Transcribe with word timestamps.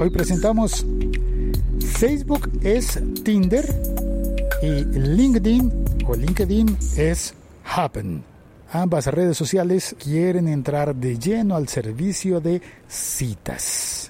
Hoy 0.00 0.08
presentamos 0.08 0.86
Facebook 1.98 2.50
es 2.62 2.98
Tinder 3.22 3.66
y 4.62 4.84
LinkedIn 4.98 5.84
o 6.06 6.16
LinkedIn 6.16 6.78
es 6.96 7.34
Happen. 7.66 8.24
Ambas 8.72 9.08
redes 9.08 9.36
sociales 9.36 9.94
quieren 10.02 10.48
entrar 10.48 10.94
de 10.94 11.18
lleno 11.18 11.54
al 11.54 11.68
servicio 11.68 12.40
de 12.40 12.62
citas. 12.88 14.08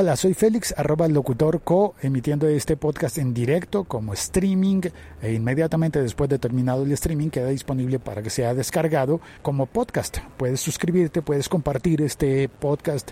Hola, 0.00 0.14
soy 0.14 0.32
Félix, 0.32 0.72
arroba 0.76 1.08
locutor 1.08 1.60
co, 1.62 1.96
emitiendo 2.00 2.46
este 2.46 2.76
podcast 2.76 3.18
en 3.18 3.34
directo 3.34 3.82
como 3.82 4.12
streaming 4.12 4.82
e 5.20 5.32
inmediatamente 5.32 6.00
después 6.00 6.30
de 6.30 6.38
terminado 6.38 6.84
el 6.84 6.92
streaming 6.92 7.30
queda 7.30 7.48
disponible 7.48 7.98
para 7.98 8.22
que 8.22 8.30
sea 8.30 8.54
descargado 8.54 9.20
como 9.42 9.66
podcast. 9.66 10.18
Puedes 10.36 10.60
suscribirte, 10.60 11.20
puedes 11.20 11.48
compartir 11.48 12.00
este 12.00 12.48
podcast 12.48 13.10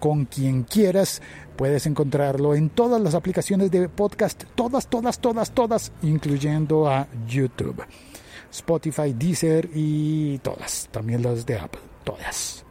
con 0.00 0.24
quien 0.24 0.64
quieras, 0.64 1.22
puedes 1.54 1.86
encontrarlo 1.86 2.56
en 2.56 2.68
todas 2.68 3.00
las 3.00 3.14
aplicaciones 3.14 3.70
de 3.70 3.88
podcast, 3.88 4.42
todas, 4.56 4.88
todas, 4.88 5.20
todas, 5.20 5.52
todas, 5.52 5.92
incluyendo 6.02 6.88
a 6.88 7.06
YouTube, 7.28 7.80
Spotify, 8.50 9.14
Deezer 9.16 9.70
y 9.72 10.38
todas, 10.38 10.88
también 10.90 11.22
las 11.22 11.46
de 11.46 11.60
Apple, 11.60 11.80
todas. 12.02 12.64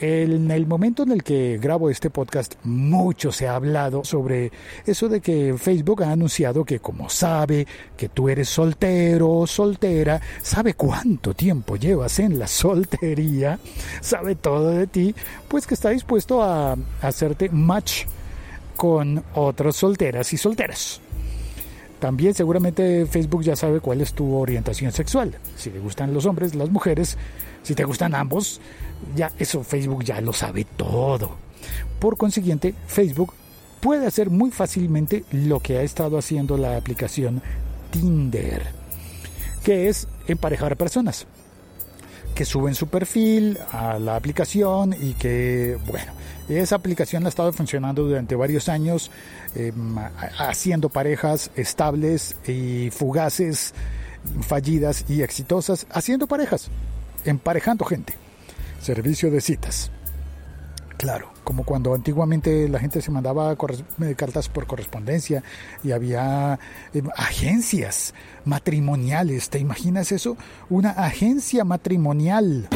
En 0.00 0.50
el 0.50 0.66
momento 0.66 1.02
en 1.02 1.10
el 1.10 1.24
que 1.24 1.58
grabo 1.60 1.90
este 1.90 2.08
podcast, 2.08 2.54
mucho 2.62 3.32
se 3.32 3.48
ha 3.48 3.56
hablado 3.56 4.04
sobre 4.04 4.52
eso 4.86 5.08
de 5.08 5.20
que 5.20 5.56
Facebook 5.58 6.04
ha 6.04 6.12
anunciado 6.12 6.64
que 6.64 6.78
como 6.78 7.10
sabe 7.10 7.66
que 7.96 8.08
tú 8.08 8.28
eres 8.28 8.48
soltero 8.48 9.28
o 9.30 9.46
soltera, 9.46 10.20
sabe 10.40 10.74
cuánto 10.74 11.34
tiempo 11.34 11.76
llevas 11.76 12.20
en 12.20 12.38
la 12.38 12.46
soltería, 12.46 13.58
sabe 14.00 14.36
todo 14.36 14.70
de 14.70 14.86
ti, 14.86 15.14
pues 15.48 15.66
que 15.66 15.74
está 15.74 15.90
dispuesto 15.90 16.44
a 16.44 16.76
hacerte 17.02 17.48
match 17.48 18.04
con 18.76 19.24
otras 19.34 19.74
solteras 19.74 20.32
y 20.32 20.36
solteras. 20.36 21.00
También 22.00 22.34
seguramente 22.34 23.06
Facebook 23.06 23.42
ya 23.42 23.56
sabe 23.56 23.80
cuál 23.80 24.00
es 24.00 24.12
tu 24.12 24.34
orientación 24.34 24.92
sexual. 24.92 25.34
Si 25.56 25.70
le 25.70 25.80
gustan 25.80 26.14
los 26.14 26.26
hombres, 26.26 26.54
las 26.54 26.70
mujeres, 26.70 27.16
si 27.62 27.74
te 27.74 27.84
gustan 27.84 28.14
ambos, 28.14 28.60
ya 29.16 29.32
eso 29.38 29.64
Facebook 29.64 30.04
ya 30.04 30.20
lo 30.20 30.32
sabe 30.32 30.64
todo. 30.64 31.36
Por 31.98 32.16
consiguiente, 32.16 32.74
Facebook 32.86 33.34
puede 33.80 34.06
hacer 34.06 34.30
muy 34.30 34.50
fácilmente 34.50 35.24
lo 35.32 35.60
que 35.60 35.78
ha 35.78 35.82
estado 35.82 36.18
haciendo 36.18 36.56
la 36.56 36.76
aplicación 36.76 37.42
Tinder, 37.90 38.62
que 39.64 39.88
es 39.88 40.06
emparejar 40.28 40.76
personas 40.76 41.26
que 42.38 42.44
suben 42.44 42.76
su 42.76 42.86
perfil 42.86 43.58
a 43.72 43.98
la 43.98 44.14
aplicación 44.14 44.94
y 44.94 45.14
que, 45.14 45.76
bueno, 45.88 46.12
esa 46.48 46.76
aplicación 46.76 47.26
ha 47.26 47.28
estado 47.30 47.52
funcionando 47.52 48.04
durante 48.04 48.36
varios 48.36 48.68
años, 48.68 49.10
em, 49.56 49.96
haciendo 50.38 50.88
parejas 50.88 51.50
estables 51.56 52.36
y 52.46 52.90
fugaces, 52.90 53.74
fallidas 54.42 55.04
y 55.08 55.22
exitosas, 55.22 55.88
haciendo 55.90 56.28
parejas, 56.28 56.70
emparejando 57.24 57.84
gente 57.84 58.14
servicio 58.80 59.32
de 59.32 59.40
citas. 59.40 59.90
Claro, 60.98 61.30
como 61.44 61.62
cuando 61.62 61.94
antiguamente 61.94 62.68
la 62.68 62.80
gente 62.80 63.00
se 63.00 63.12
mandaba 63.12 63.52
eh, 63.52 64.14
cartas 64.16 64.48
por 64.48 64.66
correspondencia 64.66 65.44
y 65.84 65.92
había 65.92 66.58
eh, 66.92 67.02
agencias 67.16 68.14
matrimoniales. 68.44 69.48
¿Te 69.48 69.60
imaginas 69.60 70.10
eso? 70.10 70.36
Una 70.68 70.90
agencia 70.90 71.64
matrimonial 71.64 72.68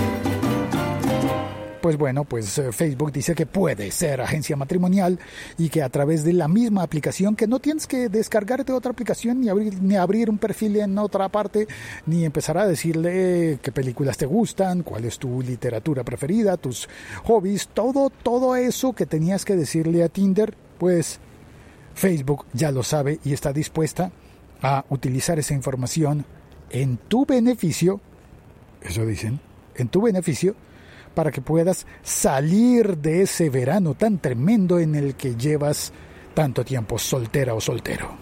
pues 1.82 1.98
bueno, 1.98 2.24
pues 2.24 2.56
eh, 2.58 2.70
Facebook 2.70 3.12
dice 3.12 3.34
que 3.34 3.44
puede 3.44 3.90
ser 3.90 4.20
agencia 4.20 4.56
matrimonial 4.56 5.18
y 5.58 5.68
que 5.68 5.82
a 5.82 5.88
través 5.88 6.24
de 6.24 6.32
la 6.32 6.46
misma 6.46 6.84
aplicación, 6.84 7.34
que 7.34 7.48
no 7.48 7.58
tienes 7.58 7.86
que 7.88 8.08
descargarte 8.08 8.72
otra 8.72 8.92
aplicación 8.92 9.40
ni 9.40 9.48
abrir, 9.48 9.82
ni 9.82 9.96
abrir 9.96 10.30
un 10.30 10.38
perfil 10.38 10.76
en 10.76 10.96
otra 10.96 11.28
parte, 11.28 11.66
ni 12.06 12.24
empezar 12.24 12.56
a 12.56 12.66
decirle 12.66 13.58
qué 13.60 13.72
películas 13.72 14.16
te 14.16 14.26
gustan, 14.26 14.84
cuál 14.84 15.04
es 15.04 15.18
tu 15.18 15.42
literatura 15.42 16.04
preferida, 16.04 16.56
tus 16.56 16.88
hobbies, 17.24 17.68
todo, 17.68 18.10
todo 18.10 18.54
eso 18.54 18.92
que 18.92 19.04
tenías 19.04 19.44
que 19.44 19.56
decirle 19.56 20.04
a 20.04 20.08
Tinder, 20.08 20.54
pues 20.78 21.18
Facebook 21.94 22.46
ya 22.52 22.70
lo 22.70 22.84
sabe 22.84 23.18
y 23.24 23.32
está 23.32 23.52
dispuesta 23.52 24.12
a 24.62 24.84
utilizar 24.88 25.40
esa 25.40 25.54
información 25.54 26.24
en 26.70 26.96
tu 26.96 27.26
beneficio, 27.26 28.00
eso 28.82 29.04
dicen, 29.04 29.40
en 29.74 29.88
tu 29.88 30.00
beneficio, 30.00 30.54
para 31.14 31.30
que 31.30 31.40
puedas 31.40 31.86
salir 32.02 32.98
de 32.98 33.22
ese 33.22 33.50
verano 33.50 33.94
tan 33.94 34.18
tremendo 34.18 34.78
en 34.78 34.94
el 34.94 35.14
que 35.14 35.36
llevas 35.36 35.92
tanto 36.34 36.64
tiempo 36.64 36.98
soltera 36.98 37.54
o 37.54 37.60
soltero. 37.60 38.16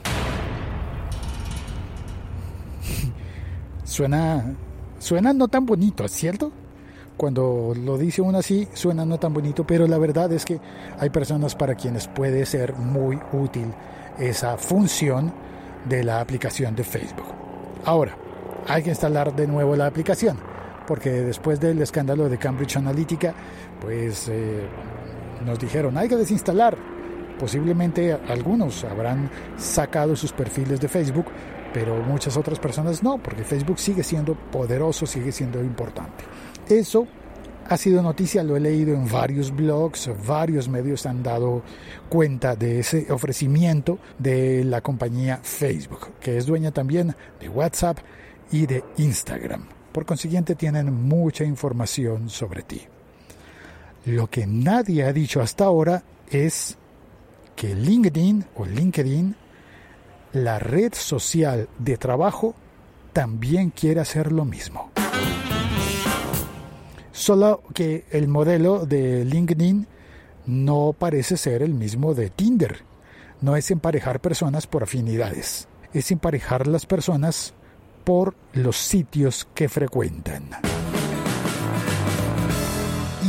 Suena 3.84 4.54
suena 4.98 5.32
no 5.32 5.48
tan 5.48 5.66
bonito, 5.66 6.06
¿cierto? 6.08 6.52
Cuando 7.16 7.74
lo 7.76 7.98
dice 7.98 8.22
uno 8.22 8.38
así, 8.38 8.68
suena 8.72 9.04
no 9.04 9.18
tan 9.18 9.34
bonito, 9.34 9.66
pero 9.66 9.86
la 9.86 9.98
verdad 9.98 10.32
es 10.32 10.44
que 10.44 10.60
hay 10.98 11.10
personas 11.10 11.54
para 11.54 11.74
quienes 11.74 12.08
puede 12.08 12.46
ser 12.46 12.74
muy 12.74 13.18
útil 13.32 13.66
esa 14.18 14.56
función 14.56 15.32
de 15.88 16.04
la 16.04 16.20
aplicación 16.20 16.74
de 16.74 16.84
Facebook. 16.84 17.26
Ahora, 17.84 18.16
hay 18.68 18.82
que 18.82 18.90
instalar 18.90 19.34
de 19.34 19.46
nuevo 19.46 19.76
la 19.76 19.86
aplicación 19.86 20.38
porque 20.90 21.10
después 21.22 21.60
del 21.60 21.80
escándalo 21.80 22.28
de 22.28 22.36
Cambridge 22.36 22.76
Analytica, 22.76 23.32
pues 23.80 24.26
eh, 24.28 24.66
nos 25.46 25.56
dijeron, 25.56 25.96
hay 25.96 26.08
que 26.08 26.16
desinstalar. 26.16 26.76
Posiblemente 27.38 28.12
algunos 28.12 28.82
habrán 28.82 29.30
sacado 29.56 30.16
sus 30.16 30.32
perfiles 30.32 30.80
de 30.80 30.88
Facebook, 30.88 31.26
pero 31.72 31.94
muchas 32.02 32.36
otras 32.36 32.58
personas 32.58 33.04
no, 33.04 33.18
porque 33.18 33.44
Facebook 33.44 33.78
sigue 33.78 34.02
siendo 34.02 34.34
poderoso, 34.34 35.06
sigue 35.06 35.30
siendo 35.30 35.62
importante. 35.62 36.24
Eso 36.68 37.06
ha 37.68 37.76
sido 37.76 38.02
noticia, 38.02 38.42
lo 38.42 38.56
he 38.56 38.60
leído 38.60 38.92
en 38.92 39.08
varios 39.08 39.54
blogs, 39.54 40.10
varios 40.26 40.68
medios 40.68 41.06
han 41.06 41.22
dado 41.22 41.62
cuenta 42.08 42.56
de 42.56 42.80
ese 42.80 43.12
ofrecimiento 43.12 44.00
de 44.18 44.64
la 44.64 44.80
compañía 44.80 45.38
Facebook, 45.40 46.08
que 46.18 46.36
es 46.36 46.46
dueña 46.46 46.72
también 46.72 47.14
de 47.38 47.48
WhatsApp 47.48 47.98
y 48.50 48.66
de 48.66 48.82
Instagram. 48.96 49.79
Por 49.92 50.06
consiguiente, 50.06 50.54
tienen 50.54 50.92
mucha 50.92 51.44
información 51.44 52.28
sobre 52.28 52.62
ti. 52.62 52.82
Lo 54.06 54.28
que 54.28 54.46
nadie 54.46 55.04
ha 55.04 55.12
dicho 55.12 55.40
hasta 55.40 55.64
ahora 55.64 56.02
es 56.30 56.76
que 57.56 57.74
LinkedIn 57.74 58.46
o 58.56 58.64
LinkedIn, 58.64 59.34
la 60.32 60.58
red 60.58 60.94
social 60.94 61.68
de 61.78 61.96
trabajo, 61.98 62.54
también 63.12 63.70
quiere 63.70 64.00
hacer 64.00 64.32
lo 64.32 64.44
mismo. 64.44 64.90
Solo 67.12 67.62
que 67.74 68.04
el 68.10 68.28
modelo 68.28 68.86
de 68.86 69.24
LinkedIn 69.24 69.86
no 70.46 70.94
parece 70.98 71.36
ser 71.36 71.62
el 71.62 71.74
mismo 71.74 72.14
de 72.14 72.30
Tinder. 72.30 72.82
No 73.40 73.56
es 73.56 73.70
emparejar 73.70 74.20
personas 74.20 74.66
por 74.66 74.82
afinidades, 74.82 75.68
es 75.92 76.10
emparejar 76.10 76.66
las 76.66 76.86
personas 76.86 77.52
por 78.04 78.34
los 78.52 78.76
sitios 78.76 79.46
que 79.54 79.68
frecuentan. 79.68 80.50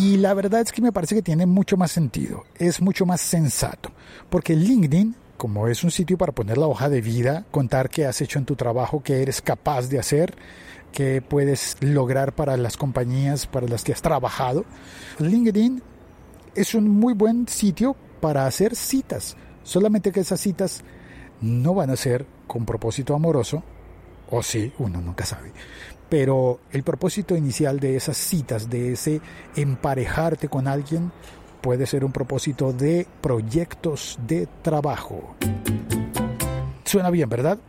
Y 0.02 0.18
la 0.18 0.34
verdad 0.34 0.62
es 0.62 0.72
que 0.72 0.82
me 0.82 0.92
parece 0.92 1.14
que 1.16 1.22
tiene 1.22 1.46
mucho 1.46 1.78
más 1.78 1.92
sentido, 1.92 2.46
es 2.58 2.82
mucho 2.82 3.06
más 3.06 3.22
sensato, 3.22 3.92
porque 4.30 4.56
LinkedIn, 4.56 5.16
como 5.38 5.68
es 5.68 5.84
un 5.84 5.92
sitio 5.92 6.18
para 6.18 6.32
poner 6.32 6.58
la 6.58 6.66
hoja 6.66 6.90
de 6.90 7.02
vida, 7.02 7.46
contar 7.52 7.90
qué 7.90 8.06
has 8.06 8.20
hecho 8.22 8.40
en 8.40 8.46
tu 8.46 8.56
trabajo, 8.56 9.04
qué 9.04 9.22
eres 9.22 9.42
capaz 9.42 9.90
de 9.90 10.00
hacer, 10.00 10.34
qué 10.92 11.22
puedes 11.22 11.78
lograr 11.82 12.34
para 12.34 12.58
las 12.58 12.78
compañías 12.78 13.46
para 13.46 13.68
las 13.68 13.84
que 13.84 13.94
has 13.94 14.02
trabajado, 14.02 14.66
LinkedIn 15.20 15.84
es 16.56 16.74
un 16.74 16.90
muy 16.90 17.14
buen 17.14 17.48
sitio 17.48 17.96
para 18.22 18.48
hacer 18.48 18.76
citas, 18.76 19.38
solamente 19.64 20.12
que 20.12 20.22
esas 20.22 20.40
citas 20.40 20.84
no 21.42 21.74
van 21.74 21.90
a 21.90 21.96
ser 21.96 22.26
con 22.48 22.66
propósito 22.66 23.14
amoroso, 23.14 23.64
o 24.32 24.42
sí, 24.42 24.74
uno 24.80 25.02
nunca 25.02 25.26
sabe. 25.26 25.52
Pero 26.10 26.60
el 26.72 26.84
propósito 26.84 27.38
inicial 27.38 27.80
de 27.80 27.96
esas 27.96 28.18
citas, 28.18 28.70
de 28.70 28.94
ese 28.94 29.22
emparejarte 29.56 30.50
con 30.50 30.68
alguien, 30.68 31.12
puede 31.62 31.86
ser 31.86 32.04
un 32.04 32.12
propósito 32.12 32.74
de 32.74 33.08
proyectos 33.22 34.18
de 34.28 34.48
trabajo. 34.62 35.36
Suena 36.84 37.10
bien, 37.10 37.30
¿verdad? 37.30 37.60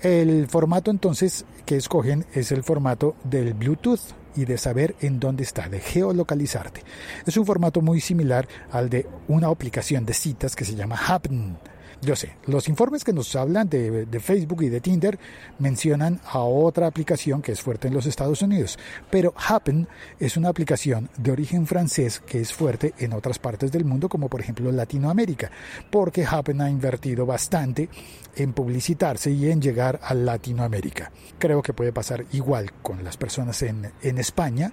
El 0.00 0.46
formato 0.48 0.90
entonces 0.90 1.44
que 1.66 1.76
escogen 1.76 2.26
es 2.32 2.52
el 2.52 2.62
formato 2.62 3.16
del 3.24 3.54
Bluetooth 3.54 4.00
y 4.36 4.44
de 4.44 4.58
saber 4.58 4.94
en 5.00 5.20
dónde 5.20 5.42
está, 5.42 5.68
de 5.68 5.80
geolocalizarte. 5.80 6.82
Es 7.26 7.36
un 7.36 7.46
formato 7.46 7.80
muy 7.80 8.00
similar 8.00 8.48
al 8.70 8.88
de 8.88 9.06
una 9.28 9.48
aplicación 9.48 10.04
de 10.04 10.14
citas 10.14 10.56
que 10.56 10.64
se 10.64 10.74
llama 10.74 10.96
Happen 10.96 11.56
yo 12.04 12.16
sé, 12.16 12.36
los 12.46 12.68
informes 12.68 13.04
que 13.04 13.12
nos 13.12 13.34
hablan 13.36 13.68
de, 13.68 14.06
Facebook 14.20 14.62
y 14.62 14.68
de 14.68 14.80
Tinder 14.80 15.18
mencionan 15.58 16.20
a 16.24 16.40
otra 16.40 16.86
aplicación 16.86 17.42
que 17.42 17.52
es 17.52 17.60
fuerte 17.60 17.88
en 17.88 17.94
los 17.94 18.06
Estados 18.06 18.42
Unidos, 18.42 18.78
pero 19.10 19.34
Happen 19.36 19.88
es 20.18 20.36
una 20.36 20.48
aplicación 20.48 21.10
de 21.16 21.32
origen 21.32 21.66
francés 21.66 22.20
que 22.20 22.40
es 22.40 22.52
fuerte 22.52 22.94
en 22.98 23.12
otras 23.12 23.38
partes 23.38 23.72
del 23.72 23.84
mundo, 23.84 24.08
como 24.08 24.28
por 24.28 24.40
ejemplo 24.40 24.70
Latinoamérica, 24.70 25.50
porque 25.90 26.24
Happen 26.24 26.60
ha 26.60 26.70
invertido 26.70 27.26
bastante 27.26 27.88
en 28.36 28.52
publicitarse 28.52 29.30
y 29.30 29.50
en 29.50 29.60
llegar 29.60 30.00
a 30.02 30.14
Latinoamérica. 30.14 31.10
Creo 31.38 31.62
que 31.62 31.72
puede 31.72 31.92
pasar 31.92 32.24
igual 32.32 32.72
con 32.82 33.04
las 33.04 33.16
personas 33.16 33.62
en 33.62 34.18
España. 34.18 34.72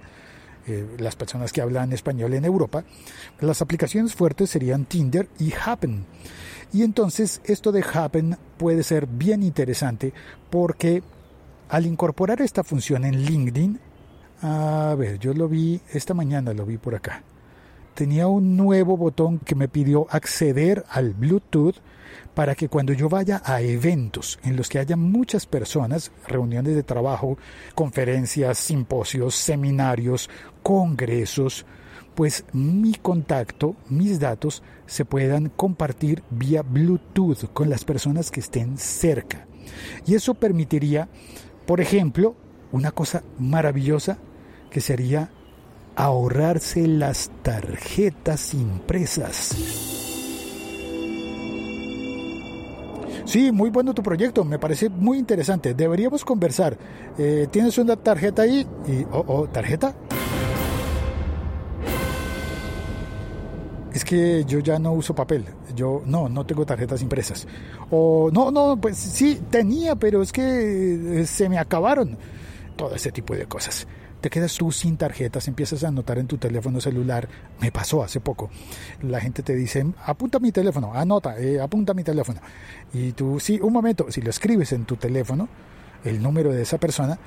Eh, 0.66 0.86
las 0.98 1.16
personas 1.16 1.52
que 1.52 1.60
hablan 1.60 1.92
español 1.92 2.34
en 2.34 2.44
Europa, 2.44 2.84
las 3.40 3.62
aplicaciones 3.62 4.14
fuertes 4.14 4.50
serían 4.50 4.84
Tinder 4.84 5.28
y 5.38 5.52
Happen. 5.52 6.04
Y 6.72 6.82
entonces 6.82 7.40
esto 7.44 7.72
de 7.72 7.84
Happen 7.92 8.36
puede 8.58 8.82
ser 8.82 9.06
bien 9.06 9.42
interesante 9.42 10.12
porque 10.50 11.02
al 11.68 11.86
incorporar 11.86 12.40
esta 12.40 12.62
función 12.62 13.04
en 13.04 13.22
LinkedIn, 13.24 13.80
a 14.42 14.94
ver, 14.96 15.18
yo 15.18 15.34
lo 15.34 15.48
vi 15.48 15.80
esta 15.92 16.14
mañana, 16.14 16.52
lo 16.52 16.64
vi 16.64 16.78
por 16.78 16.94
acá. 16.94 17.22
Tenía 17.94 18.26
un 18.26 18.56
nuevo 18.56 18.96
botón 18.96 19.38
que 19.38 19.54
me 19.54 19.68
pidió 19.68 20.06
acceder 20.10 20.84
al 20.88 21.12
Bluetooth 21.12 21.76
para 22.34 22.54
que 22.54 22.68
cuando 22.68 22.92
yo 22.92 23.08
vaya 23.08 23.42
a 23.44 23.60
eventos 23.60 24.38
en 24.42 24.56
los 24.56 24.68
que 24.68 24.78
haya 24.78 24.96
muchas 24.96 25.46
personas, 25.46 26.10
reuniones 26.26 26.74
de 26.74 26.82
trabajo, 26.82 27.36
conferencias, 27.74 28.58
simposios, 28.58 29.34
seminarios, 29.34 30.30
congresos, 30.62 31.66
pues 32.14 32.44
mi 32.52 32.94
contacto, 32.94 33.76
mis 33.88 34.20
datos 34.20 34.62
se 34.86 35.04
puedan 35.04 35.48
compartir 35.50 36.22
vía 36.30 36.62
Bluetooth 36.62 37.52
con 37.52 37.68
las 37.68 37.84
personas 37.84 38.30
que 38.30 38.40
estén 38.40 38.78
cerca. 38.78 39.46
Y 40.06 40.14
eso 40.14 40.34
permitiría, 40.34 41.08
por 41.66 41.80
ejemplo, 41.80 42.34
una 42.72 42.90
cosa 42.90 43.22
maravillosa 43.38 44.18
que 44.70 44.80
sería 44.80 45.30
ahorrarse 45.96 46.86
las 46.86 47.30
tarjetas 47.42 48.54
impresas. 48.54 49.56
Sí, 53.24 53.52
muy 53.52 53.70
bueno 53.70 53.94
tu 53.94 54.02
proyecto, 54.02 54.44
me 54.44 54.58
parece 54.58 54.88
muy 54.88 55.18
interesante. 55.18 55.74
Deberíamos 55.74 56.24
conversar. 56.24 56.76
Eh, 57.16 57.46
¿Tienes 57.50 57.78
una 57.78 57.96
tarjeta 57.96 58.42
ahí? 58.42 58.66
Y, 58.86 59.04
oh, 59.12 59.24
oh, 59.26 59.48
¿Tarjeta? 59.48 59.94
es 63.92 64.04
que 64.04 64.44
yo 64.46 64.58
ya 64.60 64.78
no 64.78 64.92
uso 64.92 65.14
papel, 65.14 65.44
yo 65.74 66.02
no, 66.06 66.28
no 66.28 66.46
tengo 66.46 66.64
tarjetas 66.64 67.02
impresas. 67.02 67.46
O 67.90 68.30
no, 68.32 68.50
no, 68.50 68.80
pues 68.80 68.96
sí, 68.96 69.40
tenía, 69.50 69.96
pero 69.96 70.22
es 70.22 70.32
que 70.32 71.20
eh, 71.20 71.26
se 71.26 71.48
me 71.48 71.58
acabaron. 71.58 72.16
Todo 72.76 72.94
ese 72.94 73.12
tipo 73.12 73.34
de 73.34 73.46
cosas. 73.46 73.86
Te 74.22 74.30
quedas 74.30 74.56
tú 74.56 74.72
sin 74.72 74.96
tarjetas, 74.96 75.48
empiezas 75.48 75.84
a 75.84 75.88
anotar 75.88 76.18
en 76.18 76.26
tu 76.26 76.38
teléfono 76.38 76.80
celular. 76.80 77.28
Me 77.60 77.70
pasó 77.70 78.02
hace 78.02 78.20
poco. 78.20 78.48
La 79.02 79.20
gente 79.20 79.42
te 79.42 79.54
dice, 79.54 79.84
apunta 80.06 80.38
mi 80.38 80.52
teléfono, 80.52 80.94
anota, 80.94 81.38
eh, 81.38 81.60
apunta 81.60 81.92
mi 81.92 82.04
teléfono. 82.04 82.40
Y 82.94 83.12
tú, 83.12 83.38
sí, 83.38 83.58
un 83.60 83.74
momento, 83.74 84.06
si 84.10 84.22
lo 84.22 84.30
escribes 84.30 84.72
en 84.72 84.86
tu 84.86 84.96
teléfono, 84.96 85.48
el 86.04 86.22
número 86.22 86.52
de 86.52 86.62
esa 86.62 86.78
persona, 86.78 87.18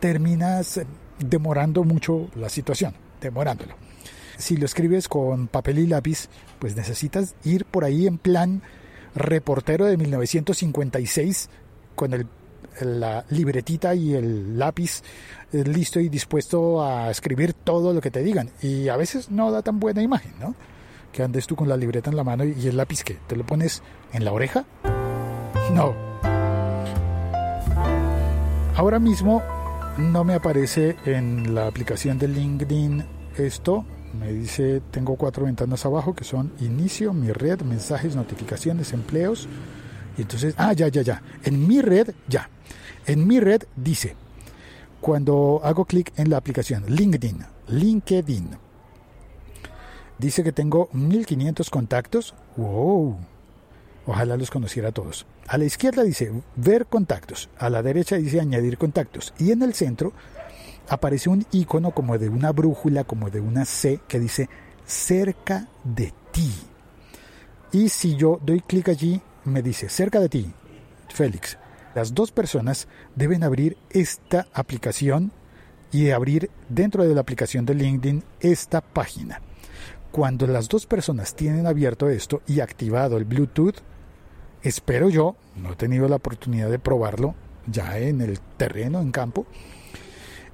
terminas 0.00 0.80
demorando 1.18 1.84
mucho 1.84 2.28
la 2.34 2.50
situación, 2.50 2.92
demorándolo 3.20 3.74
si 4.42 4.56
lo 4.56 4.66
escribes 4.66 5.08
con 5.08 5.46
papel 5.46 5.78
y 5.78 5.86
lápiz, 5.86 6.28
pues 6.58 6.74
necesitas 6.74 7.36
ir 7.44 7.64
por 7.64 7.84
ahí 7.84 8.06
en 8.06 8.18
plan 8.18 8.62
reportero 9.14 9.86
de 9.86 9.96
1956 9.96 11.48
con 11.94 12.12
el, 12.12 12.26
la 12.80 13.24
libretita 13.30 13.94
y 13.94 14.14
el 14.14 14.58
lápiz 14.58 15.02
eh, 15.52 15.64
listo 15.64 16.00
y 16.00 16.08
dispuesto 16.08 16.82
a 16.84 17.10
escribir 17.10 17.52
todo 17.52 17.92
lo 17.92 18.00
que 18.00 18.10
te 18.10 18.22
digan. 18.22 18.50
Y 18.62 18.88
a 18.88 18.96
veces 18.96 19.30
no 19.30 19.50
da 19.50 19.62
tan 19.62 19.78
buena 19.80 20.02
imagen, 20.02 20.32
¿no? 20.40 20.54
Que 21.12 21.22
andes 21.22 21.46
tú 21.46 21.56
con 21.56 21.68
la 21.68 21.76
libreta 21.76 22.10
en 22.10 22.16
la 22.16 22.24
mano 22.24 22.44
y 22.44 22.66
el 22.66 22.76
lápiz 22.76 23.04
que 23.04 23.14
te 23.26 23.36
lo 23.36 23.44
pones 23.44 23.82
en 24.12 24.24
la 24.24 24.32
oreja. 24.32 24.64
No. 25.74 25.94
Ahora 28.74 28.98
mismo 28.98 29.42
no 29.98 30.24
me 30.24 30.34
aparece 30.34 30.96
en 31.04 31.54
la 31.54 31.66
aplicación 31.66 32.18
de 32.18 32.28
LinkedIn 32.28 33.04
esto, 33.36 33.84
me 34.18 34.32
dice, 34.32 34.82
tengo 34.90 35.16
cuatro 35.16 35.44
ventanas 35.44 35.86
abajo 35.86 36.14
que 36.14 36.24
son 36.24 36.52
inicio, 36.60 37.12
mi 37.12 37.32
red, 37.32 37.60
mensajes, 37.62 38.16
notificaciones, 38.16 38.92
empleos. 38.92 39.48
Y 40.16 40.22
entonces, 40.22 40.54
ah, 40.58 40.72
ya, 40.72 40.88
ya, 40.88 41.02
ya. 41.02 41.22
En 41.44 41.66
mi 41.66 41.80
red, 41.80 42.14
ya. 42.28 42.48
En 43.06 43.26
mi 43.26 43.40
red 43.40 43.62
dice, 43.76 44.16
cuando 45.00 45.60
hago 45.64 45.84
clic 45.84 46.12
en 46.16 46.30
la 46.30 46.36
aplicación 46.36 46.84
LinkedIn, 46.86 47.44
LinkedIn, 47.68 48.50
dice 50.18 50.44
que 50.44 50.52
tengo 50.52 50.88
1500 50.92 51.70
contactos. 51.70 52.34
¡Wow! 52.56 53.16
Ojalá 54.06 54.36
los 54.36 54.50
conociera 54.50 54.92
todos. 54.92 55.26
A 55.46 55.58
la 55.58 55.64
izquierda 55.64 56.02
dice 56.02 56.32
ver 56.56 56.86
contactos. 56.86 57.48
A 57.58 57.70
la 57.70 57.82
derecha 57.82 58.16
dice 58.16 58.40
añadir 58.40 58.78
contactos. 58.78 59.32
Y 59.38 59.52
en 59.52 59.62
el 59.62 59.74
centro 59.74 60.12
aparece 60.88 61.28
un 61.28 61.46
icono 61.52 61.92
como 61.92 62.18
de 62.18 62.28
una 62.28 62.52
brújula, 62.52 63.04
como 63.04 63.30
de 63.30 63.40
una 63.40 63.64
C, 63.64 64.00
que 64.08 64.20
dice 64.20 64.48
cerca 64.86 65.68
de 65.84 66.12
ti. 66.32 66.52
Y 67.72 67.88
si 67.88 68.16
yo 68.16 68.38
doy 68.42 68.60
clic 68.60 68.88
allí, 68.88 69.20
me 69.44 69.62
dice 69.62 69.88
cerca 69.88 70.20
de 70.20 70.28
ti, 70.28 70.52
Félix. 71.08 71.58
Las 71.94 72.14
dos 72.14 72.32
personas 72.32 72.88
deben 73.14 73.44
abrir 73.44 73.76
esta 73.90 74.46
aplicación 74.54 75.30
y 75.90 76.10
abrir 76.10 76.50
dentro 76.68 77.04
de 77.04 77.14
la 77.14 77.20
aplicación 77.20 77.66
de 77.66 77.74
LinkedIn 77.74 78.24
esta 78.40 78.80
página. 78.80 79.42
Cuando 80.10 80.46
las 80.46 80.68
dos 80.68 80.86
personas 80.86 81.34
tienen 81.34 81.66
abierto 81.66 82.08
esto 82.08 82.42
y 82.46 82.60
activado 82.60 83.18
el 83.18 83.24
Bluetooth, 83.24 83.76
espero 84.62 85.10
yo, 85.10 85.36
no 85.56 85.72
he 85.72 85.76
tenido 85.76 86.08
la 86.08 86.16
oportunidad 86.16 86.70
de 86.70 86.78
probarlo 86.78 87.34
ya 87.66 87.98
en 87.98 88.20
el 88.22 88.40
terreno, 88.56 89.00
en 89.00 89.12
campo, 89.12 89.46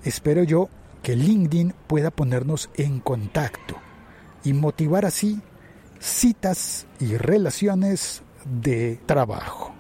Espero 0.05 0.43
yo 0.43 0.69
que 1.03 1.17
LinkedIn 1.17 1.75
pueda 1.87 2.11
ponernos 2.11 2.71
en 2.77 3.01
contacto 3.01 3.77
y 4.45 4.53
motivar 4.53 5.05
así 5.05 5.41
citas 5.99 6.87
y 7.01 7.17
relaciones 7.17 8.23
de 8.49 8.99
trabajo. 9.07 9.75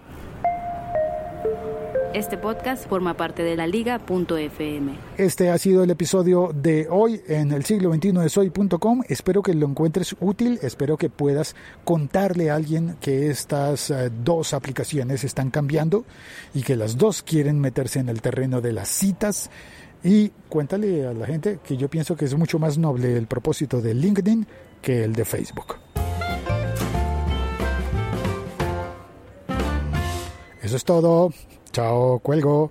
Este 2.14 2.38
podcast 2.38 2.88
forma 2.88 3.14
parte 3.18 3.42
de 3.42 3.54
la 3.54 3.66
liga.fm. 3.66 4.92
Este 5.18 5.50
ha 5.50 5.58
sido 5.58 5.84
el 5.84 5.90
episodio 5.90 6.52
de 6.54 6.88
hoy 6.90 7.20
en 7.28 7.52
el 7.52 7.66
siglo 7.66 7.92
XXI 7.92 8.12
de 8.12 8.28
soy.com. 8.30 9.02
Espero 9.08 9.42
que 9.42 9.52
lo 9.52 9.66
encuentres 9.66 10.16
útil, 10.18 10.58
espero 10.62 10.96
que 10.96 11.10
puedas 11.10 11.54
contarle 11.84 12.50
a 12.50 12.54
alguien 12.54 12.96
que 12.98 13.28
estas 13.28 13.90
eh, 13.90 14.10
dos 14.24 14.54
aplicaciones 14.54 15.22
están 15.22 15.50
cambiando 15.50 16.06
y 16.54 16.62
que 16.62 16.76
las 16.76 16.96
dos 16.96 17.22
quieren 17.22 17.60
meterse 17.60 18.00
en 18.00 18.08
el 18.08 18.22
terreno 18.22 18.62
de 18.62 18.72
las 18.72 18.88
citas 18.88 19.50
y 20.02 20.30
cuéntale 20.48 21.06
a 21.06 21.12
la 21.12 21.26
gente 21.26 21.58
que 21.62 21.76
yo 21.76 21.90
pienso 21.90 22.16
que 22.16 22.24
es 22.24 22.34
mucho 22.34 22.58
más 22.58 22.78
noble 22.78 23.18
el 23.18 23.26
propósito 23.26 23.82
de 23.82 23.92
LinkedIn 23.92 24.46
que 24.80 25.04
el 25.04 25.12
de 25.12 25.24
Facebook. 25.26 25.76
Eso 30.68 30.76
es 30.76 30.84
todo. 30.84 31.32
Chao, 31.72 32.18
cuelgo. 32.18 32.70